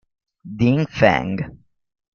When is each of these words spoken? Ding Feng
Ding 0.57 0.87
Feng 0.89 1.37